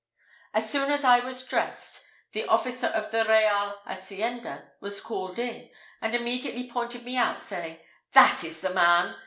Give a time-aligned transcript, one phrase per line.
[0.55, 5.69] As soon as I was dressed, the officer of the real hacienda was called in,
[6.01, 7.77] and immediately pointed me out, saying,
[8.13, 9.15] "That is the man!"